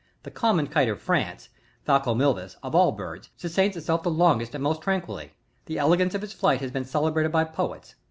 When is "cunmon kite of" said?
0.31-0.99